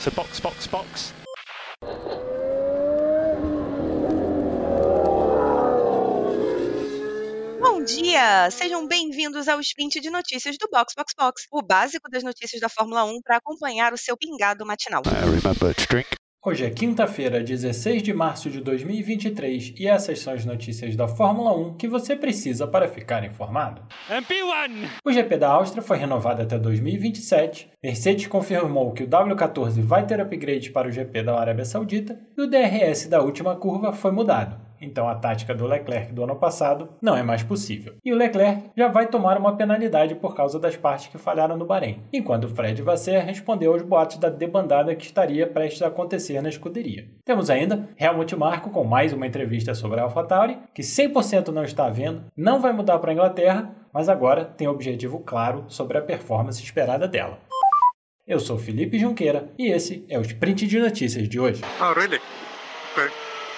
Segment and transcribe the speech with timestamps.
[0.00, 1.14] So box, box, box.
[7.60, 8.50] Bom dia!
[8.50, 12.68] Sejam bem-vindos ao sprint de notícias do Box Box Box, o básico das notícias da
[12.68, 15.02] Fórmula 1 para acompanhar o seu pingado matinal.
[15.06, 16.15] I remember to drink.
[16.48, 21.52] Hoje é quinta-feira, 16 de março de 2023 e essas são as notícias da Fórmula
[21.52, 23.82] 1 que você precisa para ficar informado.
[24.08, 24.90] MP1!
[25.04, 30.20] O GP da Áustria foi renovado até 2027, Mercedes confirmou que o W14 vai ter
[30.20, 34.65] upgrade para o GP da Arábia Saudita e o DRS da última curva foi mudado.
[34.80, 37.94] Então a tática do Leclerc do ano passado não é mais possível.
[38.04, 41.66] E o Leclerc já vai tomar uma penalidade por causa das partes que falharam no
[41.66, 46.48] Bahrein, enquanto Fred Vasseur respondeu aos boatos da debandada que estaria prestes a acontecer na
[46.48, 47.08] escuderia.
[47.24, 51.88] Temos ainda Helmut Marko com mais uma entrevista sobre a AlphaTauri, que 100% não está
[51.88, 56.62] vendo, não vai mudar para a Inglaterra, mas agora tem objetivo claro sobre a performance
[56.62, 57.38] esperada dela.
[58.26, 61.62] Eu sou Felipe Junqueira e esse é o Sprint de Notícias de hoje.
[61.80, 62.20] Oh, really?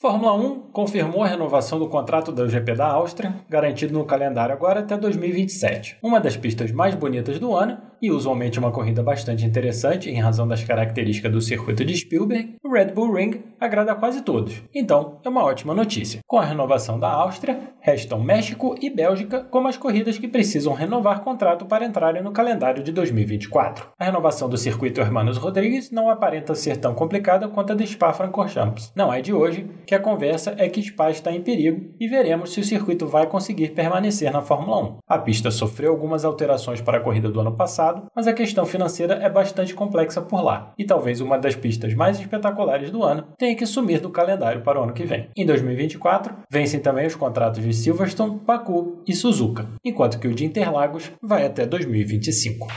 [0.00, 4.80] Fórmula 1 confirmou a renovação do contrato do GP da Áustria, garantido no calendário agora
[4.80, 5.98] até 2027.
[6.02, 10.48] Uma das pistas mais bonitas do ano e usualmente uma corrida bastante interessante em razão
[10.48, 14.62] das características do circuito de Spielberg, o Red Bull Ring agrada a quase todos.
[14.74, 16.20] Então, é uma ótima notícia.
[16.26, 21.20] Com a renovação da Áustria, restam México e Bélgica como as corridas que precisam renovar
[21.20, 23.88] contrato para entrarem no calendário de 2024.
[23.98, 28.92] A renovação do circuito Hermanos Rodrigues não aparenta ser tão complicada quanto a de Spa-Francorchamps.
[28.96, 32.52] Não é de hoje que a conversa é que Spa está em perigo e veremos
[32.52, 34.98] se o circuito vai conseguir permanecer na Fórmula 1.
[35.04, 39.14] A pista sofreu algumas alterações para a corrida do ano passado, mas a questão financeira
[39.14, 43.56] é bastante complexa por lá, e talvez uma das pistas mais espetaculares do ano tenha
[43.56, 45.28] que sumir do calendário para o ano que vem.
[45.36, 50.44] Em 2024, vencem também os contratos de Silverstone, Baku e Suzuka, enquanto que o de
[50.44, 52.68] Interlagos vai até 2025.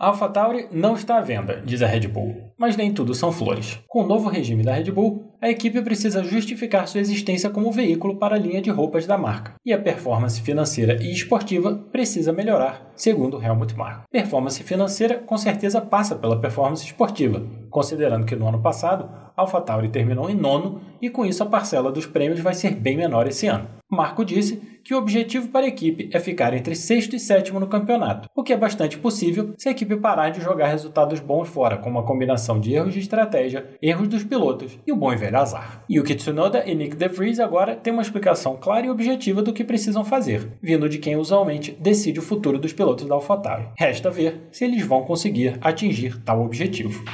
[0.00, 3.78] A AlphaTauri não está à venda, diz a Red Bull, mas nem tudo são flores.
[3.86, 8.16] Com o novo regime da Red Bull, a equipe precisa justificar sua existência como veículo
[8.16, 12.92] para a linha de roupas da marca, e a performance financeira e esportiva precisa melhorar,
[12.94, 14.04] segundo Helmut Marko.
[14.10, 20.28] Performance financeira com certeza passa pela performance esportiva, considerando que no ano passado AlphaTauri terminou
[20.28, 23.66] em nono e com isso a parcela dos prêmios vai ser bem menor esse ano.
[23.90, 27.66] Marco disse que o objetivo para a equipe é ficar entre sexto e sétimo no
[27.66, 31.76] campeonato, o que é bastante possível se a equipe parar de jogar resultados bons fora,
[31.76, 35.38] com uma combinação de erros de estratégia, erros dos pilotos e o bom e velho
[35.38, 35.84] azar.
[35.90, 40.04] Yuki Tsunoda e Nick DeVries agora têm uma explicação clara e objetiva do que precisam
[40.04, 43.68] fazer, vindo de quem usualmente decide o futuro dos pilotos da AlphaTauri.
[43.78, 47.04] Resta ver se eles vão conseguir atingir tal objetivo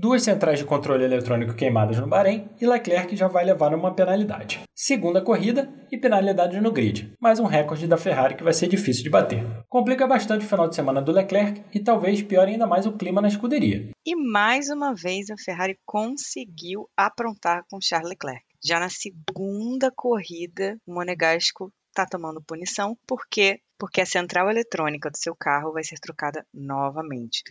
[0.00, 4.62] duas centrais de controle eletrônico queimadas no Bahrein e Leclerc já vai levar uma penalidade.
[4.74, 9.02] Segunda corrida e penalidade no grid, mais um recorde da Ferrari que vai ser difícil
[9.02, 9.44] de bater.
[9.68, 13.20] Complica bastante o final de semana do Leclerc e talvez piore ainda mais o clima
[13.20, 13.90] na escuderia.
[14.06, 18.42] E mais uma vez a Ferrari conseguiu aprontar com Charles Leclerc.
[18.64, 25.16] Já na segunda corrida, o Monegasco está tomando punição porque porque a central eletrônica do
[25.16, 27.42] seu carro vai ser trocada novamente.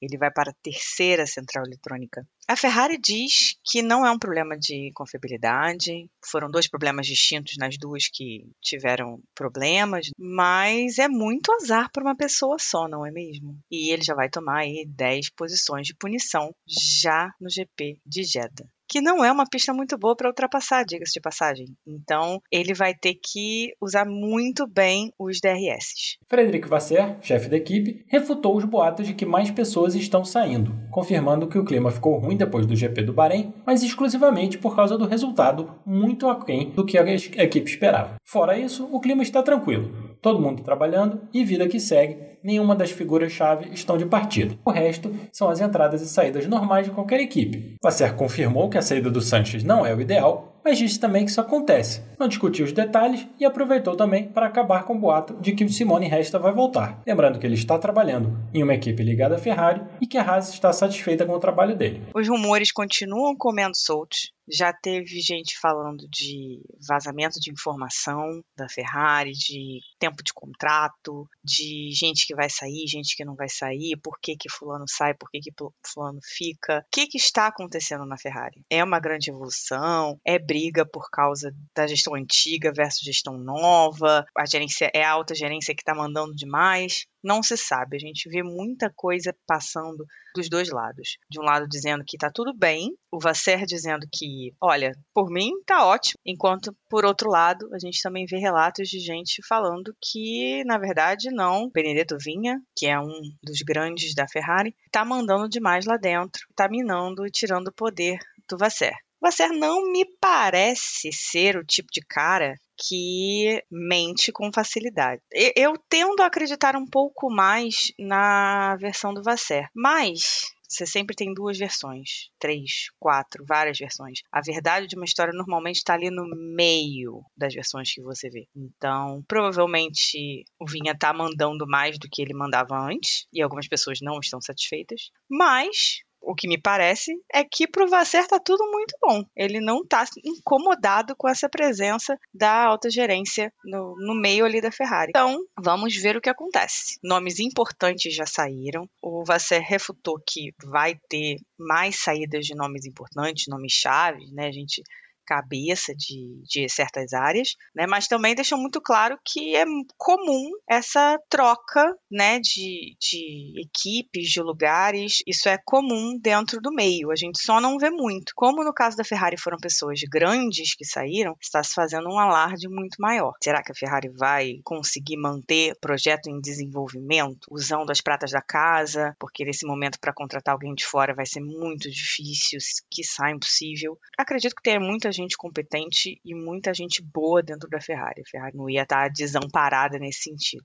[0.00, 2.26] Ele vai para a terceira central eletrônica.
[2.46, 7.76] A Ferrari diz que não é um problema de confiabilidade, foram dois problemas distintos nas
[7.76, 13.58] duas que tiveram problemas, mas é muito azar para uma pessoa só, não é mesmo?
[13.70, 18.68] E ele já vai tomar aí 10 posições de punição já no GP de Jeddah
[18.88, 21.66] que não é uma pista muito boa para ultrapassar, diga-se de passagem.
[21.86, 26.16] Então, ele vai ter que usar muito bem os DRS.
[26.28, 31.48] Frederic Vasseur, chefe da equipe, refutou os boatos de que mais pessoas estão saindo, confirmando
[31.48, 35.06] que o clima ficou ruim depois do GP do Bahrein, mas exclusivamente por causa do
[35.06, 38.16] resultado muito aquém do que a equipe esperava.
[38.24, 40.16] Fora isso, o clima está tranquilo.
[40.20, 44.58] Todo mundo trabalhando e vida que segue, nenhuma das figuras-chave estão de partida.
[44.64, 47.76] O resto são as entradas e saídas normais de qualquer equipe.
[47.82, 51.30] Vasser confirmou que a saída do Sanches não é o ideal, mas disse também que
[51.30, 52.02] isso acontece.
[52.18, 55.68] Não discutiu os detalhes e aproveitou também para acabar com o boato de que o
[55.68, 57.02] Simone Resta vai voltar.
[57.06, 60.52] Lembrando que ele está trabalhando em uma equipe ligada à Ferrari e que a Haas
[60.52, 62.02] está satisfeita com o trabalho dele.
[62.14, 64.32] Os rumores continuam comendo soltos.
[64.50, 71.90] Já teve gente falando de vazamento de informação da Ferrari, de tempo de contrato, de
[71.92, 75.30] gente que vai sair, gente que não vai sair, por que, que fulano sai, por
[75.30, 75.50] que, que
[75.86, 76.80] fulano fica.
[76.80, 78.62] O que, que está acontecendo na Ferrari?
[78.68, 80.20] É uma grande evolução?
[80.26, 84.26] É briga por causa da gestão antiga versus gestão nova?
[84.36, 87.06] A gerência é a alta gerência que está mandando demais?
[87.22, 87.96] Não se sabe.
[87.96, 90.04] A gente vê muita coisa passando
[90.34, 91.16] dos dois lados.
[91.30, 95.50] De um lado dizendo que tá tudo bem, o Vasser dizendo que, olha, por mim
[95.66, 100.62] tá ótimo, enquanto por outro lado a gente também vê relatos de gente falando que,
[100.64, 101.70] na verdade, não.
[101.70, 106.68] Benedetto Vinha, que é um dos grandes da Ferrari, tá mandando demais lá dentro, tá
[106.68, 108.18] minando e tirando o poder
[108.48, 108.94] do Vasser.
[109.20, 115.22] Vasser não me parece ser o tipo de cara que mente com facilidade.
[115.56, 121.32] Eu tendo a acreditar um pouco mais na versão do Vasser, mas você sempre tem
[121.32, 124.20] duas versões, três, quatro, várias versões.
[124.30, 128.46] A verdade de uma história normalmente está ali no meio das versões que você vê.
[128.54, 134.00] Então, provavelmente o Vinha está mandando mais do que ele mandava antes, e algumas pessoas
[134.02, 135.10] não estão satisfeitas.
[135.28, 139.24] Mas o que me parece é que pro Vasser tá tudo muito bom.
[139.34, 144.70] Ele não tá incomodado com essa presença da alta gerência no, no meio ali da
[144.70, 145.08] Ferrari.
[145.08, 146.98] Então, vamos ver o que acontece.
[147.02, 148.86] Nomes importantes já saíram.
[149.00, 154.48] O Vasser refutou que vai ter mais saídas de nomes importantes, nomes chave, né?
[154.48, 154.82] A gente
[155.28, 157.86] cabeça de, de certas áreas, né?
[157.86, 159.64] Mas também deixou muito claro que é
[159.98, 162.40] comum essa troca, né?
[162.40, 165.22] De, de equipes, de lugares.
[165.26, 167.10] Isso é comum dentro do meio.
[167.10, 168.32] A gente só não vê muito.
[168.34, 172.66] Como no caso da Ferrari foram pessoas grandes que saíram, está se fazendo um alarde
[172.66, 173.34] muito maior.
[173.42, 179.14] Será que a Ferrari vai conseguir manter projeto em desenvolvimento, usando as pratas da casa?
[179.18, 182.58] Porque nesse momento para contratar alguém de fora vai ser muito difícil,
[182.90, 183.98] que sai impossível.
[184.16, 188.22] Acredito que tenha muita gente competente e muita gente boa dentro da Ferrari.
[188.22, 190.64] A Ferrari não ia estar desamparada nesse sentido.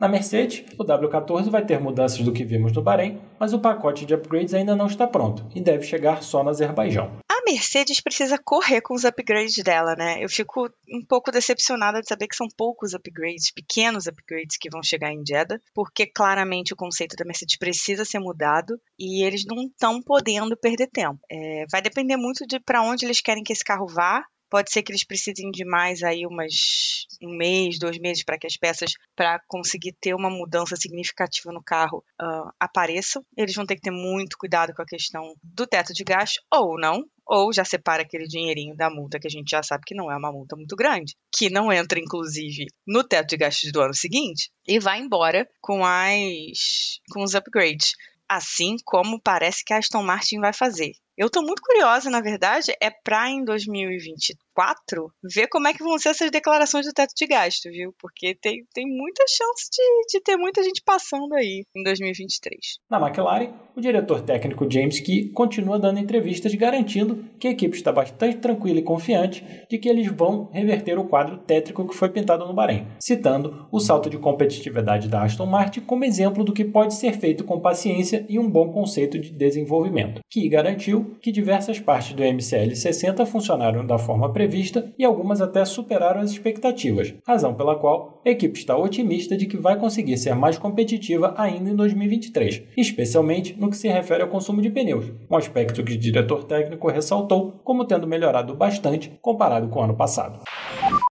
[0.00, 4.06] Na Mercedes, o W14 vai ter mudanças do que vimos no Bahrein, mas o pacote
[4.06, 7.18] de upgrades ainda não está pronto e deve chegar só no Azerbaijão.
[7.30, 10.24] A Mercedes precisa correr com os upgrades dela, né?
[10.24, 14.82] Eu fico um pouco decepcionada de saber que são poucos upgrades, pequenos upgrades que vão
[14.82, 19.64] chegar em Jeddah, porque claramente o conceito da Mercedes precisa ser mudado e eles não
[19.64, 21.18] estão podendo perder tempo.
[21.30, 24.82] É, vai depender muito de para onde eles querem que esse carro vá Pode ser
[24.82, 28.92] que eles precisem de mais aí umas um mês, dois meses para que as peças
[29.14, 33.24] para conseguir ter uma mudança significativa no carro uh, apareçam.
[33.36, 36.78] Eles vão ter que ter muito cuidado com a questão do teto de gasto ou
[36.78, 40.10] não, ou já separa aquele dinheirinho da multa que a gente já sabe que não
[40.10, 43.94] é uma multa muito grande, que não entra inclusive no teto de gastos do ano
[43.94, 47.92] seguinte e vai embora com as com os upgrades,
[48.28, 50.92] assim como parece que a Aston Martin vai fazer.
[51.16, 55.98] Eu estou muito curiosa, na verdade, é para em 2024 ver como é que vão
[55.98, 57.94] ser essas declarações do teto de gasto, viu?
[57.98, 62.78] Porque tem, tem muita chance de, de ter muita gente passando aí em 2023.
[62.88, 67.92] Na McLaren, o diretor técnico James Key continua dando entrevistas garantindo que a equipe está
[67.92, 72.46] bastante tranquila e confiante de que eles vão reverter o quadro tétrico que foi pintado
[72.46, 76.94] no Bahrein, citando o salto de competitividade da Aston Martin como exemplo do que pode
[76.94, 80.20] ser feito com paciência e um bom conceito de desenvolvimento.
[80.30, 85.64] Key garantiu que diversas partes do MCL 60 funcionaram da forma prevista e algumas até
[85.64, 90.34] superaram as expectativas, razão pela qual a equipe está otimista de que vai conseguir ser
[90.34, 95.36] mais competitiva ainda em 2023, especialmente no que se refere ao consumo de pneus, um
[95.36, 100.40] aspecto que o diretor técnico ressaltou como tendo melhorado bastante comparado com o ano passado.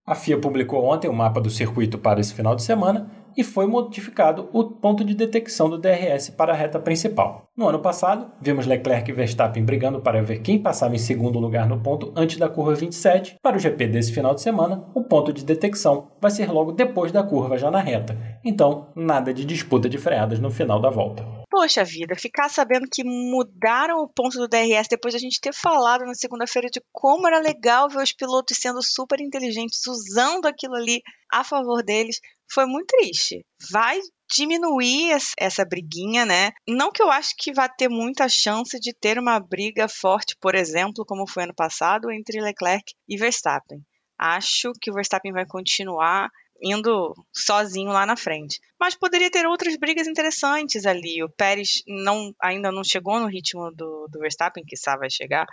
[0.09, 3.67] A FIA publicou ontem o mapa do circuito para esse final de semana e foi
[3.67, 7.43] modificado o ponto de detecção do DRS para a reta principal.
[7.55, 11.69] No ano passado, vimos Leclerc e Verstappen brigando para ver quem passava em segundo lugar
[11.69, 13.35] no ponto antes da curva 27.
[13.39, 17.11] Para o GP desse final de semana, o ponto de detecção vai ser logo depois
[17.11, 18.17] da curva, já na reta.
[18.43, 21.38] Então, nada de disputa de freadas no final da volta.
[21.49, 25.51] Poxa vida, ficar sabendo que mudaram o ponto do DRS depois de a gente ter
[25.51, 30.75] falado na segunda-feira de como era legal ver os pilotos sendo super inteligentes, usando aquilo
[30.75, 31.01] ali
[31.31, 32.19] a favor deles,
[32.51, 33.43] foi muito triste.
[33.71, 33.99] Vai
[34.31, 36.51] diminuir essa briguinha, né?
[36.67, 40.53] Não que eu acho que vai ter muita chance de ter uma briga forte, por
[40.53, 43.79] exemplo, como foi ano passado, entre Leclerc e Verstappen.
[44.19, 46.29] Acho que o Verstappen vai continuar
[46.61, 48.59] indo sozinho lá na frente.
[48.79, 51.23] Mas poderia ter outras brigas interessantes ali.
[51.23, 55.45] O Pérez não, ainda não chegou no ritmo do, do Verstappen, que sabe chegar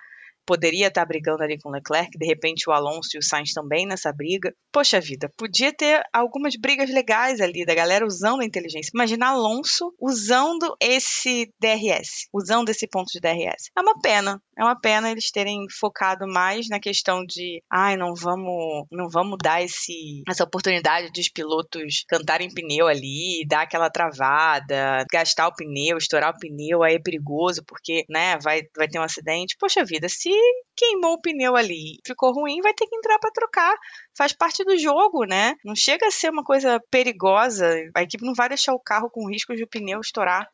[0.47, 3.87] poderia estar brigando ali com o Leclerc, de repente o Alonso e o Sainz também
[3.87, 4.55] nessa briga.
[4.73, 8.91] Poxa vida, podia ter algumas brigas legais ali da galera usando a inteligência.
[8.95, 13.71] Imagina Alonso usando esse DRS, usando esse ponto de DRS.
[13.77, 18.15] É uma pena, é uma pena eles terem focado mais na questão de, ai, não
[18.15, 25.05] vamos, não vamos dar esse essa oportunidade dos pilotos cantarem pneu ali, dar aquela travada,
[25.11, 29.03] gastar o pneu, estourar o pneu, aí é perigoso porque, né, vai vai ter um
[29.03, 29.57] acidente.
[29.59, 30.36] Poxa vida, se
[30.77, 33.75] queimou o pneu ali, ficou ruim, vai ter que entrar para trocar.
[34.17, 35.55] Faz parte do jogo, né?
[35.63, 37.69] Não chega a ser uma coisa perigosa.
[37.95, 40.49] A equipe não vai deixar o carro com risco de o pneu estourar.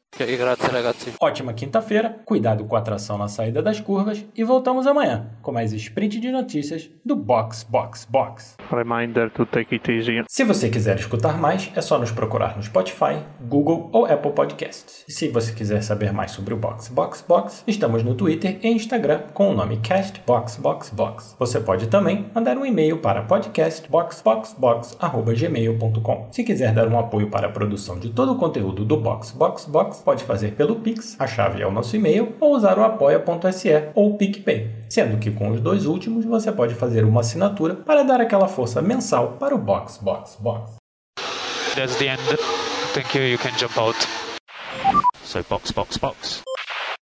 [1.18, 5.72] Ótima quinta-feira, cuidado com a tração na saída das curvas e voltamos amanhã com mais
[5.72, 8.56] sprint de notícias do Box Box Box.
[8.70, 10.22] Reminder to take it easy.
[10.28, 15.02] Se você quiser escutar mais, é só nos procurar no Spotify, Google ou Apple Podcasts.
[15.08, 18.68] E se você quiser saber mais sobre o Box Box Box, estamos no Twitter e
[18.68, 21.34] Instagram com o nome Cast Box Box Box.
[21.38, 26.28] Você pode também mandar um e-mail para podcastboxboxbox@gmail.com.
[26.32, 29.66] Se quiser dar um apoio para a produção de todo o conteúdo do Box Box
[29.66, 33.90] Box, pode fazer pelo Pix, a chave é o nosso e-mail, ou usar o apoia.se
[33.94, 34.70] ou o PicPay.
[34.88, 38.82] Sendo que com os dois últimos você pode fazer uma assinatura para dar aquela força
[38.82, 40.76] mensal para o Box Box Box.
[41.74, 42.20] That's the end.
[42.94, 43.24] Thank you.
[43.24, 43.96] You can jump out.
[45.24, 46.42] So box, box, box.